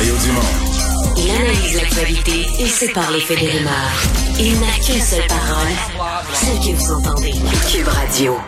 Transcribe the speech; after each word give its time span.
Mario 0.00 0.14
Dumont. 0.24 0.40
Il 1.18 1.30
analyse 1.30 1.76
l'actualité 1.76 2.46
et 2.58 2.66
sépare 2.66 3.10
les 3.10 3.20
faits 3.20 3.38
des 3.38 3.48
rumeurs. 3.50 4.02
Il 4.38 4.58
n'a 4.58 4.72
qu'une 4.82 4.98
seule 4.98 5.26
parole, 5.28 5.68
celle 6.32 6.56
que 6.56 6.74
vous 6.74 6.92
entendez. 6.92 7.32
Cube 7.70 7.86
Radio. 7.86 8.38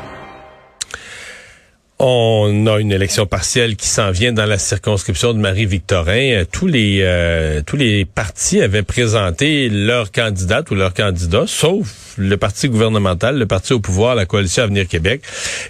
On 1.99 2.67
a 2.67 2.79
une 2.81 2.91
élection 2.91 3.27
partielle 3.27 3.77
qui 3.77 3.87
s'en 3.87 4.11
vient 4.11 4.33
dans 4.33 4.47
la 4.47 4.57
circonscription 4.57 5.35
de 5.35 5.41
Marie-Victorin. 5.41 6.33
Euh, 6.33 6.45
Tous 6.51 6.67
les 6.67 7.01
euh, 7.03 7.61
tous 7.67 7.77
les 7.77 8.07
partis 8.07 8.63
avaient 8.63 8.83
présenté 8.83 9.69
leur 9.69 10.11
candidate 10.11 10.71
ou 10.71 10.75
leur 10.75 10.95
candidat, 10.95 11.45
sauf 11.47 12.15
le 12.17 12.37
parti 12.39 12.69
gouvernemental, 12.69 13.39
le 13.39 13.47
parti 13.47 13.75
au 13.75 13.81
pouvoir, 13.81 14.15
la 14.15 14.25
coalition 14.25 14.63
Avenir 14.65 14.89
Québec, 14.89 15.23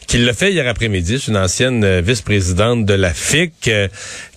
qui 0.06 0.18
l'a 0.18 0.32
fait 0.32 0.52
hier 0.52 0.66
après-midi. 0.68 1.18
C'est 1.20 1.32
une 1.32 1.36
ancienne 1.36 1.84
euh, 1.84 2.00
vice-présidente 2.00 2.86
de 2.86 2.94
la 2.94 3.12
FIC 3.12 3.52
euh, 3.68 3.88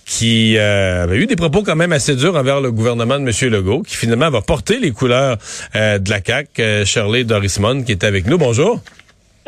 qui 0.06 0.56
euh, 0.56 1.02
avait 1.02 1.18
eu 1.18 1.26
des 1.26 1.36
propos 1.36 1.62
quand 1.62 1.74
même 1.74 1.92
assez 1.92 2.14
durs 2.14 2.36
envers 2.36 2.60
le 2.60 2.70
gouvernement 2.70 3.18
de 3.18 3.24
M. 3.24 3.52
Legault, 3.52 3.82
qui 3.82 3.96
finalement 3.96 4.30
va 4.30 4.40
porter 4.40 4.78
les 4.78 4.92
couleurs 4.92 5.36
euh, 5.74 5.98
de 5.98 6.08
la 6.08 6.20
CAQ. 6.24 6.62
Euh, 6.62 6.84
Shirley 6.84 7.24
Dorismond 7.24 7.82
qui 7.82 7.92
est 7.92 8.04
avec 8.04 8.26
nous. 8.26 8.38
Bonjour. 8.38 8.80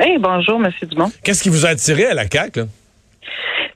Oui, 0.00 0.18
bonjour, 0.18 0.58
Monsieur 0.58 0.86
Dumont. 0.86 1.10
Qu'est-ce 1.22 1.42
qui 1.42 1.48
vous 1.48 1.64
a 1.64 1.70
attiré 1.70 2.06
à 2.06 2.14
la 2.14 2.28
CAQ? 2.28 2.60
Là? 2.60 2.66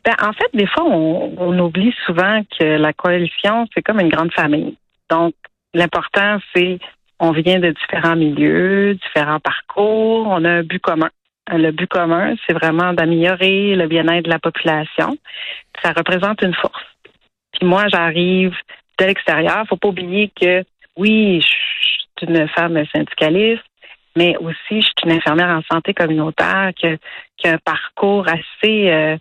Ben, 0.05 0.15
en 0.21 0.33
fait, 0.33 0.49
des 0.55 0.67
fois, 0.67 0.85
on, 0.85 1.35
on 1.39 1.59
oublie 1.61 1.95
souvent 2.05 2.43
que 2.59 2.65
la 2.65 2.93
coalition, 2.93 3.67
c'est 3.73 3.83
comme 3.83 4.01
une 4.01 4.09
grande 4.09 4.33
famille. 4.33 4.77
Donc, 5.09 5.35
l'important, 5.75 6.39
c'est 6.55 6.81
on 7.21 7.31
vient 7.31 7.61
de 7.61 7.71
différents 7.71 8.17
milieux, 8.17 8.95
différents 8.95 9.39
parcours, 9.39 10.27
on 10.27 10.45
a 10.45 10.51
un 10.51 10.62
but 10.65 10.81
commun. 10.81 11.11
Le 11.51 11.71
but 11.73 11.89
commun, 11.89 12.35
c'est 12.47 12.53
vraiment 12.53 12.93
d'améliorer 12.93 13.75
le 13.75 13.87
bien-être 13.89 14.25
de 14.25 14.31
la 14.31 14.39
population. 14.39 15.17
Ça 15.83 15.93
représente 15.93 16.43
une 16.43 16.55
force. 16.55 16.85
Puis 17.53 17.67
moi, 17.67 17.87
j'arrive 17.89 18.55
de 18.99 19.05
l'extérieur. 19.05 19.65
Faut 19.69 19.77
pas 19.77 19.89
oublier 19.89 20.31
que 20.41 20.65
oui, 20.97 21.41
je 21.41 21.47
suis 21.47 22.29
une 22.29 22.49
femme 22.49 22.81
syndicaliste, 22.95 23.65
mais 24.17 24.37
aussi 24.37 24.81
je 24.81 24.87
suis 24.87 24.95
une 25.05 25.12
infirmière 25.12 25.49
en 25.49 25.62
santé 25.71 25.95
communautaire 25.95 26.71
qui 26.77 26.87
a, 26.87 26.97
qui 27.37 27.49
a 27.49 27.55
un 27.55 27.59
parcours 27.59 28.27
assez 28.29 28.91
euh, 28.91 29.17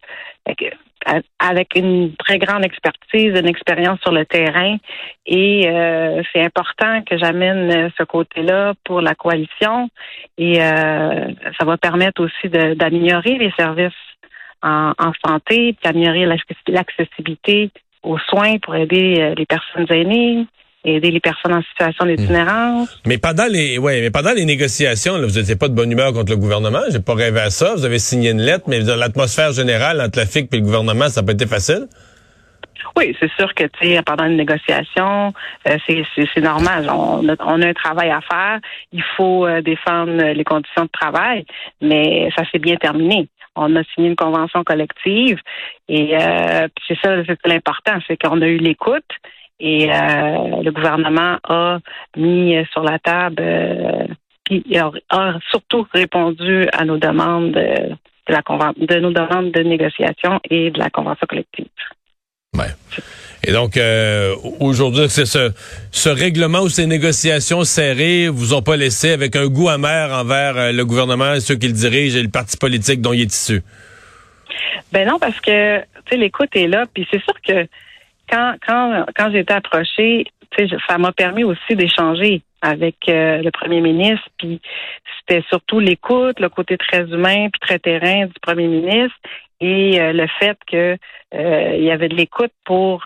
avec 1.40 1.76
une 1.76 2.16
très 2.16 2.38
grande 2.38 2.64
expertise, 2.64 3.38
une 3.38 3.48
expérience 3.48 4.00
sur 4.02 4.12
le 4.12 4.26
terrain. 4.26 4.78
Et 5.26 5.68
euh, 5.68 6.22
c'est 6.32 6.44
important 6.44 7.02
que 7.04 7.18
j'amène 7.18 7.92
ce 7.98 8.04
côté-là 8.04 8.74
pour 8.84 9.02
la 9.02 9.16
coalition. 9.16 9.90
Et 10.38 10.62
euh, 10.62 11.28
ça 11.60 11.66
va 11.66 11.78
permettre 11.78 12.24
aussi 12.24 12.50
d'améliorer 12.50 13.38
les 13.38 13.52
services 13.58 13.94
en, 14.62 14.94
en 14.98 15.12
santé, 15.26 15.76
d'améliorer 15.84 16.26
l'accessibilité 16.68 17.72
aux 18.04 18.18
soins 18.20 18.58
pour 18.60 18.76
aider 18.76 19.16
euh, 19.20 19.36
les 19.36 19.46
personnes 19.46 19.86
aînées, 19.90 20.46
aider 20.84 21.12
les 21.12 21.20
personnes 21.20 21.54
en 21.54 21.62
situation 21.62 22.06
d'itinérance. 22.06 23.02
Mais 23.06 23.18
pendant 23.18 23.46
les 23.48 23.78
ouais, 23.78 24.02
mais 24.02 24.12
pendant 24.12 24.34
les 24.34 24.46
négociations, 24.46 25.18
là, 25.18 25.28
vous 25.28 25.40
n'étiez 25.40 25.56
pas 25.56 25.68
de 25.68 25.74
bonne 25.74 25.92
humeur 25.92 26.14
contre 26.14 26.32
le 26.32 26.38
gouvernement. 26.38 26.82
J'ai 26.92 27.00
pas 27.00 27.14
rêvé 27.14 27.40
à 27.40 27.50
ça. 27.50 27.76
Vous 27.76 27.86
avez 27.86 28.00
signé 28.00 28.32
une 28.32 28.42
lettre, 28.42 28.66
mais 28.68 28.80
l'atmosphère 28.80 29.52
générale 29.52 30.02
entre 30.02 30.20
la 30.20 30.26
FIC 30.26 30.54
et 30.54 30.58
le 30.58 30.64
gouvernement, 30.64 31.10
ça 31.10 31.22
n'a 31.22 31.28
pas 31.28 31.34
été 31.34 31.48
facile? 31.48 31.88
Oui, 32.98 33.16
c'est 33.20 33.32
sûr 33.34 33.54
que 33.54 33.64
tu 33.64 33.88
sais, 33.88 34.02
pendant 34.04 34.26
une 34.26 34.38
négociation, 34.38 35.34
euh, 35.68 35.78
c'est, 35.88 36.04
c'est, 36.16 36.28
c'est 36.34 36.42
normal. 36.42 36.90
On 36.90 37.28
a, 37.30 37.36
on 37.40 37.62
a 37.62 37.68
un 37.68 37.74
travail 37.74 38.10
à 38.10 38.22
faire. 38.22 38.60
Il 38.92 39.04
faut 39.16 39.46
euh, 39.46 39.62
défendre 39.62 40.12
les 40.12 40.44
conditions 40.44 40.84
de 40.84 40.90
travail, 40.92 41.46
mais 41.82 42.30
ça 42.36 42.44
s'est 42.52 42.60
bien 42.60 42.76
terminé. 42.76 43.28
On 43.56 43.76
a 43.76 43.84
signé 43.94 44.10
une 44.10 44.16
convention 44.16 44.64
collective 44.64 45.38
et 45.90 46.16
euh, 46.16 46.68
c'est 46.88 46.98
ça, 47.04 47.24
c'est 47.26 47.38
l'important, 47.46 48.00
c'est 48.08 48.18
qu'on 48.18 48.42
a 48.42 48.48
eu 48.48 48.58
l'écoute 48.58 49.04
et 49.62 49.90
euh, 49.92 50.64
le 50.64 50.72
gouvernement 50.72 51.38
a 51.44 51.78
mis 52.18 52.56
sur 52.74 52.84
la 52.84 52.98
table, 52.98 53.38
euh, 53.40 54.08
puis 54.44 54.64
a, 54.76 54.92
a 55.10 55.36
surtout 55.52 55.88
répondu 55.94 56.68
à 56.74 56.84
nos 56.84 56.98
demandes 56.98 57.52
de, 57.52 57.96
la 58.28 58.42
de 58.42 59.00
nos 59.00 59.12
demandes 59.12 59.52
de 59.52 59.62
négociation 59.62 60.40
et 60.50 60.72
de 60.72 60.80
la 60.80 60.90
convention 60.90 61.28
collective. 61.30 61.68
Ouais. 62.58 62.72
Et 63.44 63.52
donc 63.52 63.78
euh, 63.78 64.36
aujourd'hui, 64.60 65.08
c'est 65.10 65.26
ce, 65.26 65.52
ce 65.92 66.10
règlement 66.10 66.62
ou 66.62 66.70
ces 66.70 66.88
négociations 66.88 67.64
serrées 67.64 68.28
vous 68.28 68.54
ont 68.54 68.62
pas 68.64 68.78
laissé 68.78 69.12
avec 69.12 69.36
un 69.36 69.48
goût 69.48 69.70
amer 69.70 70.12
envers 70.12 70.74
le 70.74 70.84
gouvernement, 70.86 71.40
ceux 71.40 71.56
qui 71.56 71.68
le 71.68 71.74
dirigent 71.74 72.18
et 72.18 72.24
le 72.24 72.30
parti 72.30 72.58
politique 72.58 73.00
dont 73.02 73.14
il 73.14 73.22
est 73.22 73.34
issu? 73.34 73.62
Ben 74.92 75.08
non, 75.08 75.20
parce 75.20 75.40
que 75.40 75.80
tu 75.80 75.86
sais, 76.10 76.18
l'écoute 76.18 76.56
est 76.56 76.68
là, 76.68 76.86
puis 76.92 77.08
c'est 77.10 77.22
sûr 77.24 77.34
que 77.48 77.68
quand 78.32 78.56
quand 78.66 79.06
quand 79.16 79.32
j'ai 79.32 79.40
été 79.40 79.54
approchée, 79.54 80.26
ça 80.88 80.98
m'a 80.98 81.12
permis 81.12 81.44
aussi 81.44 81.76
d'échanger 81.76 82.42
avec 82.62 82.96
euh, 83.10 83.42
le 83.42 83.50
premier 83.52 83.82
ministre, 83.82 84.28
puis 84.38 84.62
c'était 85.20 85.44
surtout 85.50 85.80
l'écoute, 85.80 86.40
le 86.40 86.50
côté 86.50 86.78
très 86.78 87.02
humain 87.02 87.48
puis 87.50 87.60
très 87.60 87.80
terrain 87.80 88.26
du 88.26 88.34
premier 88.42 88.68
ministre 88.68 89.18
et 89.60 90.00
euh, 90.00 90.14
le 90.14 90.28
fait 90.40 90.58
que 90.72 90.98
euh, 91.34 91.76
il 91.76 91.84
y 91.84 91.92
avait 91.92 92.10
de 92.10 92.16
l'écoute 92.16 92.52
pour 92.66 93.04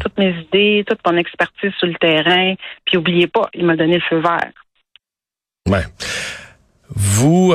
toutes 0.00 0.18
mes 0.18 0.34
idées, 0.40 0.84
toute 0.86 1.00
mon 1.06 1.16
expertise 1.16 1.72
sur 1.78 1.86
le 1.86 1.94
terrain, 1.94 2.54
puis 2.84 2.96
oubliez 2.96 3.26
pas, 3.26 3.48
il 3.54 3.64
m'a 3.64 3.76
donné 3.76 3.94
le 3.94 4.02
feu 4.08 4.18
vert. 4.18 4.50
Ouais. 5.68 5.84
Vous 6.88 7.52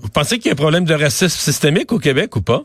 vous 0.00 0.08
pensez 0.14 0.38
qu'il 0.38 0.46
y 0.46 0.48
a 0.50 0.52
un 0.52 0.56
problème 0.56 0.84
de 0.84 0.94
racisme 0.94 1.38
systémique 1.38 1.92
au 1.92 1.98
Québec 1.98 2.34
ou 2.36 2.42
pas? 2.42 2.62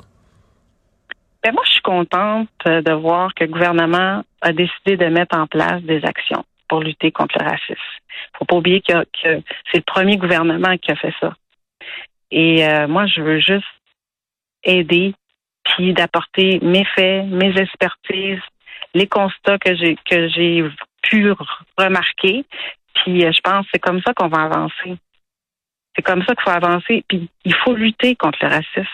Ben 1.44 1.52
moi, 1.52 1.64
je 1.66 1.73
contente 1.84 2.50
euh, 2.66 2.82
de 2.82 2.92
voir 2.92 3.34
que 3.36 3.44
le 3.44 3.52
gouvernement 3.52 4.24
a 4.42 4.54
décidé 4.54 4.98
de 4.98 5.06
mettre 5.06 5.38
en 5.38 5.48
place 5.48 5.82
des 5.84 6.04
actions 6.04 6.44
pour 6.68 6.82
lutter 6.82 7.12
contre 7.12 7.38
le 7.40 7.46
racisme. 7.46 7.76
faut 8.38 8.46
pas 8.46 8.56
oublier 8.56 8.82
que, 8.82 9.06
c'est 9.22 9.78
le 9.78 9.82
premier 9.82 10.18
gouvernement 10.18 10.76
qui 10.78 10.92
a 10.92 10.96
fait 10.96 11.14
ça. 11.20 11.36
Et 12.32 12.68
euh, 12.68 12.88
moi, 12.88 13.06
je 13.06 13.22
veux 13.22 13.40
juste 13.40 13.68
aider, 14.64 15.14
puis 15.64 15.94
d'apporter 15.94 16.60
mes 16.62 16.86
faits, 16.86 17.26
mes 17.28 17.56
expertises, 17.58 18.42
les 18.94 19.08
constats 19.08 19.60
que 19.60 19.76
j'ai 19.76 19.98
que 20.10 20.28
j'ai 20.30 20.64
pu 21.04 21.32
remarquer. 21.78 22.46
Puis 22.96 23.26
euh, 23.26 23.32
je 23.32 23.42
pense 23.42 23.66
que 23.66 23.72
c'est 23.74 23.80
comme 23.80 24.02
ça 24.02 24.14
qu'on 24.14 24.30
va 24.30 24.44
avancer. 24.44 24.98
C'est 25.96 26.02
comme 26.02 26.24
ça 26.24 26.34
qu'il 26.34 26.44
faut 26.44 26.50
avancer. 26.50 27.04
Puis 27.08 27.30
il 27.46 27.54
faut 27.56 27.76
lutter 27.76 28.16
contre 28.16 28.40
le 28.42 28.50
racisme. 28.50 28.88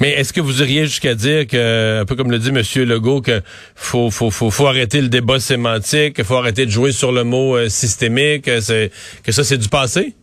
Mais 0.00 0.10
est-ce 0.10 0.32
que 0.32 0.40
vous 0.40 0.62
iriez 0.62 0.84
jusqu'à 0.84 1.14
dire 1.14 1.46
que, 1.46 2.00
un 2.00 2.04
peu 2.04 2.16
comme 2.16 2.30
le 2.30 2.38
dit 2.38 2.50
M. 2.50 2.62
Legault, 2.86 3.20
que 3.20 3.42
faut, 3.74 4.10
faut, 4.10 4.30
faut, 4.30 4.50
faut 4.50 4.66
arrêter 4.66 5.00
le 5.00 5.08
débat 5.08 5.40
sémantique, 5.40 6.16
qu'il 6.16 6.24
faut 6.24 6.36
arrêter 6.36 6.66
de 6.66 6.70
jouer 6.70 6.92
sur 6.92 7.12
le 7.12 7.24
mot 7.24 7.56
euh, 7.56 7.68
systémique, 7.68 8.48
euh, 8.48 8.88
que 9.24 9.32
ça 9.32 9.44
c'est 9.44 9.58
du 9.58 9.68
passé? 9.68 10.14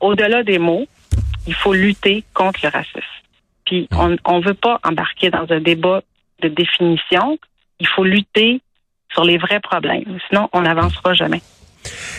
au-delà 0.00 0.42
des 0.42 0.58
mots, 0.58 0.86
il 1.46 1.54
faut 1.54 1.72
lutter 1.72 2.24
contre 2.34 2.60
le 2.62 2.68
racisme. 2.68 3.00
Puis 3.64 3.88
on 3.92 4.16
on 4.24 4.40
veut 4.40 4.54
pas 4.54 4.78
embarquer 4.84 5.30
dans 5.30 5.46
un 5.50 5.60
débat 5.60 6.02
de 6.42 6.48
définition. 6.48 7.38
Il 7.80 7.88
faut 7.88 8.04
lutter 8.04 8.60
sur 9.12 9.24
les 9.24 9.38
vrais 9.38 9.60
problèmes. 9.60 10.18
Sinon, 10.28 10.48
on 10.52 10.62
n'avancera 10.62 11.14
jamais. 11.14 11.42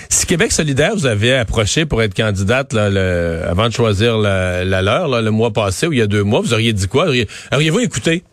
Si 0.09 0.25
Québec 0.25 0.51
solidaire 0.51 0.95
vous 0.95 1.05
avez 1.05 1.33
approché 1.35 1.85
pour 1.85 2.01
être 2.01 2.13
candidate 2.15 2.73
là, 2.73 2.89
le- 2.89 3.41
avant 3.47 3.67
de 3.67 3.73
choisir 3.73 4.17
la, 4.17 4.63
la 4.65 4.81
leur 4.81 5.07
là, 5.07 5.21
le 5.21 5.31
mois 5.31 5.51
passé 5.51 5.87
ou 5.87 5.93
il 5.93 5.99
y 5.99 6.01
a 6.01 6.07
deux 6.07 6.23
mois, 6.23 6.41
vous 6.41 6.53
auriez 6.53 6.73
dit 6.73 6.87
quoi? 6.87 7.05
Auriez- 7.07 7.27
Auriez-vous 7.53 7.79
écouté? 7.79 8.23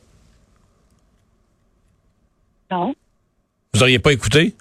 Non. 2.71 2.95
Vous 3.75 3.83
auriez 3.83 3.99
pas 3.99 4.13
écouté? 4.13 4.55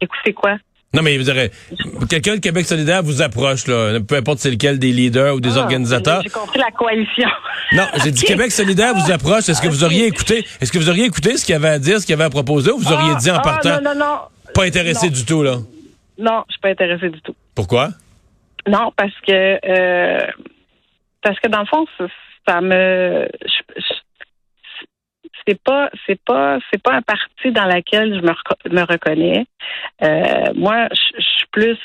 Écoutez 0.00 0.32
quoi? 0.32 0.56
Non, 0.94 1.00
mais 1.00 1.16
vous 1.16 1.24
dirais, 1.24 1.50
quelqu'un 2.10 2.34
de 2.34 2.40
Québec 2.40 2.66
solidaire 2.66 3.02
vous 3.02 3.22
approche, 3.22 3.66
là, 3.66 3.98
peu 4.00 4.14
importe 4.16 4.40
c'est 4.40 4.50
lequel 4.50 4.78
des 4.78 4.92
leaders 4.92 5.34
ou 5.34 5.40
des 5.40 5.56
Ah, 5.56 5.60
organisateurs. 5.62 6.20
J'ai 6.22 6.28
compris 6.28 6.58
la 6.58 6.70
coalition. 6.70 7.28
Non, 7.72 7.86
j'ai 8.04 8.10
dit. 8.10 8.22
Québec 8.26 8.52
solidaire 8.52 8.94
vous 8.94 9.10
approche. 9.10 9.48
Est-ce 9.48 9.62
que 9.62 9.68
vous 9.68 9.84
auriez 9.84 10.06
écouté? 10.06 10.44
Est-ce 10.60 10.70
que 10.70 10.78
vous 10.78 10.90
auriez 10.90 11.06
écouté 11.06 11.38
ce 11.38 11.46
qu'il 11.46 11.54
y 11.54 11.56
avait 11.56 11.68
à 11.68 11.78
dire, 11.78 11.98
ce 11.98 12.04
qu'il 12.04 12.12
y 12.12 12.14
avait 12.14 12.24
à 12.24 12.30
proposer, 12.30 12.70
ou 12.72 12.78
vous 12.78 12.92
auriez 12.92 13.12
Ah, 13.14 13.18
dit 13.18 13.30
en 13.30 13.36
ah, 13.36 13.40
partant, 13.40 13.80
Non, 13.80 13.94
non, 13.94 14.00
non. 14.00 14.52
pas 14.54 14.64
intéressé 14.64 15.06
Non. 15.06 15.12
du 15.12 15.24
tout, 15.24 15.42
là? 15.42 15.56
Non, 16.22 16.44
je 16.48 16.52
suis 16.52 16.60
pas 16.60 16.68
intéressée 16.68 17.10
du 17.10 17.20
tout. 17.20 17.34
Pourquoi? 17.54 17.88
Non, 18.66 18.92
parce 18.96 19.18
que 19.26 19.58
euh, 19.64 20.26
parce 21.20 21.38
que 21.40 21.48
dans 21.48 21.60
le 21.60 21.66
fond, 21.66 21.84
ça, 21.98 22.06
ça 22.46 22.60
me 22.60 23.28
c'est 25.46 25.60
pas 25.60 25.90
c'est 26.06 26.20
pas 26.24 26.58
c'est 26.70 26.80
pas 26.80 26.94
un 26.94 27.02
parti 27.02 27.50
dans 27.50 27.66
lequel 27.66 28.14
je 28.14 28.20
me, 28.20 28.72
me 28.72 28.82
reconnais. 28.82 29.46
Euh, 30.02 30.52
moi, 30.54 30.88
je 30.92 31.20
je 31.20 31.28
suis 31.38 31.46
plus 31.50 31.78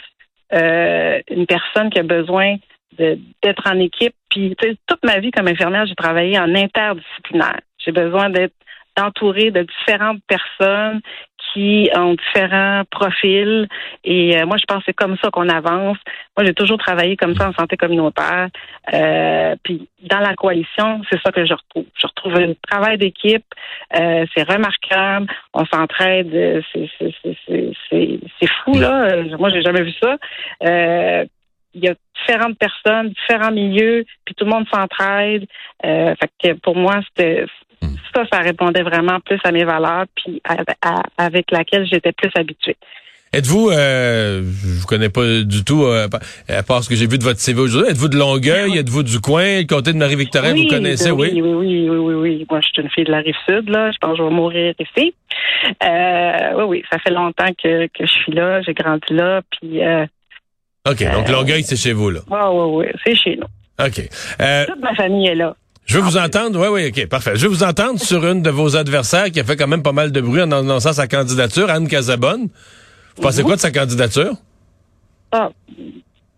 euh, 0.53 1.19
une 1.29 1.47
personne 1.47 1.89
qui 1.89 1.99
a 1.99 2.03
besoin 2.03 2.57
d'être 2.97 3.63
en 3.65 3.79
équipe. 3.79 4.15
Puis 4.29 4.55
toute 4.85 5.03
ma 5.03 5.19
vie 5.19 5.31
comme 5.31 5.47
infirmière, 5.47 5.85
j'ai 5.87 5.95
travaillé 5.95 6.39
en 6.39 6.53
interdisciplinaire. 6.53 7.59
J'ai 7.83 7.91
besoin 7.91 8.29
d'être 8.29 8.55
entourée 8.99 9.51
de 9.51 9.63
différentes 9.63 10.21
personnes 10.27 11.01
ont 11.95 12.15
différents 12.15 12.83
profils. 12.89 13.67
Et 14.03 14.37
euh, 14.37 14.45
moi, 14.45 14.57
je 14.57 14.65
pense 14.65 14.79
que 14.79 14.83
c'est 14.87 14.93
comme 14.93 15.17
ça 15.21 15.29
qu'on 15.29 15.49
avance. 15.49 15.97
Moi, 16.37 16.45
j'ai 16.45 16.53
toujours 16.53 16.77
travaillé 16.77 17.17
comme 17.17 17.35
ça 17.35 17.49
en 17.49 17.53
santé 17.53 17.77
communautaire. 17.77 18.49
Euh, 18.93 19.55
puis 19.63 19.87
dans 20.03 20.19
la 20.19 20.35
coalition, 20.35 21.01
c'est 21.09 21.19
ça 21.21 21.31
que 21.31 21.45
je 21.45 21.53
retrouve. 21.53 21.85
Je 21.99 22.07
retrouve 22.07 22.35
un 22.35 22.53
travail 22.67 22.97
d'équipe. 22.97 23.45
Euh, 23.95 24.25
c'est 24.35 24.43
remarquable. 24.43 25.27
On 25.53 25.65
s'entraide. 25.65 26.63
C'est 26.73 28.51
fou, 28.63 28.79
là. 28.79 29.23
Moi, 29.37 29.49
j'ai 29.49 29.61
jamais 29.61 29.83
vu 29.83 29.93
ça. 30.01 30.17
il 31.73 31.83
y 31.83 31.87
a 31.87 31.93
différentes 32.19 32.57
personnes, 32.57 33.09
différents 33.09 33.51
milieux, 33.51 34.05
puis 34.25 34.35
tout 34.35 34.45
le 34.45 34.51
monde 34.51 34.67
s'entraide. 34.73 35.45
fait 35.83 36.31
que 36.41 36.53
pour 36.53 36.75
moi, 36.75 36.99
c'était 37.07 37.45
Hmm. 37.81 37.95
Ça, 38.13 38.23
ça 38.31 38.39
répondait 38.39 38.83
vraiment 38.83 39.19
plus 39.19 39.39
à 39.43 39.51
mes 39.51 39.63
valeurs, 39.63 40.05
puis 40.15 40.41
avec 41.17 41.51
laquelle 41.51 41.85
j'étais 41.85 42.11
plus 42.11 42.31
habituée. 42.35 42.77
Êtes-vous, 43.33 43.69
euh, 43.69 44.41
je 44.41 44.79
vous 44.79 44.87
connais 44.87 45.09
pas 45.09 45.41
du 45.43 45.65
tout, 45.65 45.83
euh, 45.83 46.07
à 46.47 46.63
part 46.63 46.83
ce 46.83 46.89
que 46.89 46.95
j'ai 46.95 47.07
vu 47.07 47.17
de 47.17 47.23
votre 47.23 47.39
CV 47.39 47.59
aujourd'hui, 47.59 47.91
êtes-vous 47.91 48.07
de 48.07 48.17
Longueuil, 48.17 48.77
êtes-vous 48.77 49.03
du 49.03 49.19
coin, 49.19 49.59
le 49.59 49.67
comté 49.67 49.91
de 49.91 49.97
Marie-Victorin, 49.97 50.53
vous 50.53 50.67
connaissez, 50.67 51.11
oui? 51.11 51.31
Oui, 51.33 51.41
oui, 51.41 51.89
oui, 51.89 51.97
oui, 51.97 52.13
oui, 52.13 52.45
Moi, 52.49 52.61
je 52.61 52.67
suis 52.67 52.81
une 52.81 52.89
fille 52.89 53.03
de 53.03 53.11
la 53.11 53.19
Rive-Sud, 53.19 53.69
là. 53.69 53.91
Je 53.91 53.97
pense 53.99 54.13
que 54.13 54.17
je 54.19 54.23
vais 54.23 54.33
mourir 54.33 54.73
ici. 54.79 55.13
Euh, 55.83 56.53
oui, 56.55 56.63
oui, 56.67 56.83
ça 56.89 56.99
fait 56.99 57.11
longtemps 57.11 57.51
que, 57.61 57.87
que 57.87 58.05
je 58.05 58.11
suis 58.11 58.31
là, 58.31 58.61
j'ai 58.61 58.73
grandi 58.73 59.11
là, 59.13 59.41
puis... 59.51 59.83
Euh, 59.83 60.05
OK, 60.89 61.03
donc 61.11 61.27
Longueuil, 61.27 61.63
c'est 61.63 61.75
chez 61.75 61.91
vous, 61.91 62.09
là? 62.09 62.21
Ah, 62.31 62.49
oui, 62.51 62.85
oui, 62.85 62.93
c'est 63.05 63.15
chez 63.15 63.35
nous. 63.35 63.85
OK. 63.85 64.09
Toute 64.67 64.81
ma 64.81 64.95
famille 64.95 65.27
est 65.27 65.35
là. 65.35 65.53
Je 65.87 65.97
veux 65.97 66.03
vous 66.03 66.17
entendre, 66.17 66.59
oui, 66.59 66.67
oui, 66.67 66.89
OK, 66.89 67.07
parfait. 67.07 67.31
Je 67.35 67.43
veux 67.43 67.47
vous 67.47 67.63
entendre 67.63 67.97
sur 67.97 68.25
une 68.27 68.41
de 68.41 68.49
vos 68.49 68.75
adversaires 68.75 69.31
qui 69.31 69.39
a 69.39 69.45
fait 69.45 69.55
quand 69.55 69.67
même 69.67 69.83
pas 69.83 69.93
mal 69.93 70.11
de 70.11 70.19
bruit 70.19 70.41
en 70.41 70.51
annonçant 70.51 70.91
sa 70.91 71.07
candidature, 71.07 71.69
Anne 71.69 71.87
Casabonne. 71.87 72.49
Vous 73.15 73.21
pensez 73.21 73.41
quoi 73.41 73.55
de 73.55 73.61
sa 73.61 73.71
candidature? 73.71 74.33
Ah, 75.31 75.49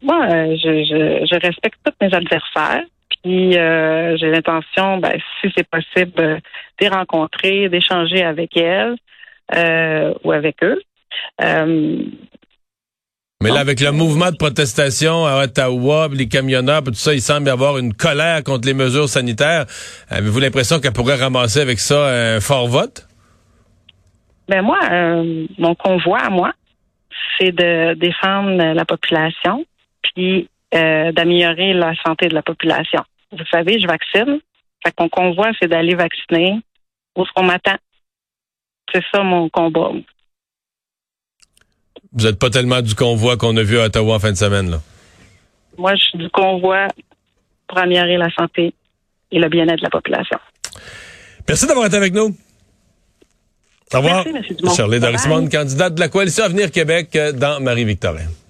moi, 0.04 0.28
euh, 0.30 0.56
je, 0.56 1.26
je, 1.30 1.36
respecte 1.46 1.80
tous 1.84 1.94
mes 2.00 2.14
adversaires. 2.14 2.84
Puis 3.24 3.58
euh, 3.58 4.16
j'ai 4.18 4.30
l'intention, 4.30 4.98
ben, 4.98 5.14
si 5.42 5.52
c'est 5.58 5.68
possible, 5.68 6.14
euh, 6.20 6.36
de 6.36 6.42
les 6.82 6.88
rencontrer, 6.88 7.70
d'échanger 7.70 8.24
avec 8.24 8.56
elles 8.56 8.96
ou 10.24 10.32
avec 10.32 10.64
eux. 10.64 10.80
Mais 13.42 13.52
là, 13.52 13.62
avec 13.62 13.80
le 13.80 13.94
mouvement 13.94 14.32
de 14.32 14.36
protestation 14.36 15.26
à 15.26 15.46
Ottawa, 15.46 16.10
les 16.12 16.28
camionneurs, 16.28 16.84
tout 16.84 16.94
ça, 16.94 17.14
il 17.14 17.22
semble 17.22 17.48
y 17.48 17.50
avoir 17.50 17.78
une 17.78 17.94
colère 17.94 18.44
contre 18.44 18.68
les 18.68 18.74
mesures 18.74 19.08
sanitaires. 19.08 19.66
Avez-vous 20.10 20.42
l'impression 20.42 20.82
qu'elle 20.82 20.92
pourrait 20.92 21.16
ramasser 21.16 21.62
avec 21.62 21.80
ça 21.80 22.06
un 22.08 22.42
fort 22.42 22.68
vote? 22.68 23.08
Ben 24.50 24.62
moi, 24.62 24.78
euh, 24.92 25.48
mon 25.58 25.74
convoi 25.74 26.20
à 26.20 26.30
moi, 26.30 26.52
c'est 27.38 27.54
de 27.54 27.94
défendre 27.94 28.74
la 28.74 28.84
population, 28.84 29.66
puis 30.02 30.50
euh, 30.76 31.14
d'améliorer 31.14 31.72
la 31.72 31.94
santé 32.06 32.28
de 32.28 32.36
la 32.36 32.42
population. 32.42 33.04
Vous 33.32 33.46
savez, 33.50 33.80
je 33.80 33.88
vaccine. 33.88 34.42
Fait 34.84 34.92
que 34.92 35.02
mon 35.02 35.08
convoi, 35.08 35.52
c'est 35.62 35.70
d'aller 35.70 35.96
vacciner 35.96 36.60
où 37.16 37.26
ce 37.26 37.32
qu'on 37.34 37.44
m'attend. 37.44 37.78
C'est 38.94 39.04
ça 39.14 39.24
mon 39.24 39.48
combat. 39.48 39.92
Vous 42.14 42.26
n'êtes 42.26 42.40
pas 42.40 42.50
tellement 42.50 42.82
du 42.82 42.96
convoi 42.96 43.38
qu'on 43.38 43.56
a 43.58 43.64
vu 43.64 43.80
à 43.80 43.86
Ottawa 43.86 44.16
en 44.16 44.20
fin 44.20 44.32
de 44.32 44.38
semaine, 44.38 44.72
là. 44.72 44.82
Moi, 45.78 45.96
je 45.96 46.02
suis 46.02 46.18
du 46.18 46.30
convoi 46.30 46.88
pour 47.68 47.78
améliorer 47.78 48.18
la 48.18 48.30
santé 48.32 48.74
et 49.32 49.40
le 49.40 49.48
bien-être 49.48 49.78
de 49.78 49.84
la 49.84 49.90
population. 49.90 50.38
Merci 51.48 51.68
d'avoir 51.68 51.86
été 51.86 51.96
avec 51.96 52.14
nous. 52.14 52.36
Au 53.94 53.98
revoir. 53.98 54.26
Merci, 54.32 54.52
M. 54.52 54.58
Dumont. 54.58 54.74
Charlie 54.74 55.00
Dorismond, 55.00 55.48
candidate 55.50 55.96
de 55.96 56.00
la 56.00 56.10
Coalition 56.10 56.44
Avenir 56.44 56.72
Québec 56.72 57.16
euh, 57.16 57.32
dans 57.32 57.60
Marie-Victorin. 57.60 58.28